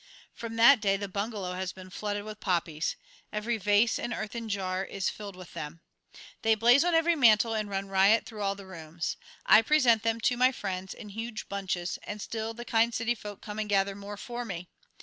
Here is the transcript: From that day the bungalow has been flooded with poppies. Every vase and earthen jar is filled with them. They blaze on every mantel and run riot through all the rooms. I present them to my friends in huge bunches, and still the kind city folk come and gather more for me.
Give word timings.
From 0.33 0.55
that 0.55 0.81
day 0.81 0.97
the 0.97 1.07
bungalow 1.07 1.53
has 1.53 1.73
been 1.73 1.91
flooded 1.91 2.23
with 2.23 2.39
poppies. 2.39 2.95
Every 3.31 3.57
vase 3.57 3.99
and 3.99 4.15
earthen 4.15 4.49
jar 4.49 4.83
is 4.83 5.11
filled 5.11 5.35
with 5.35 5.53
them. 5.53 5.81
They 6.41 6.55
blaze 6.55 6.83
on 6.83 6.95
every 6.95 7.15
mantel 7.15 7.53
and 7.53 7.69
run 7.69 7.87
riot 7.87 8.25
through 8.25 8.41
all 8.41 8.55
the 8.55 8.65
rooms. 8.65 9.15
I 9.45 9.61
present 9.61 10.01
them 10.01 10.19
to 10.21 10.35
my 10.37 10.51
friends 10.53 10.95
in 10.95 11.09
huge 11.09 11.47
bunches, 11.47 11.99
and 12.01 12.19
still 12.19 12.55
the 12.55 12.65
kind 12.65 12.95
city 12.95 13.13
folk 13.13 13.41
come 13.43 13.59
and 13.59 13.69
gather 13.69 13.93
more 13.93 14.17
for 14.17 14.43
me. 14.43 14.69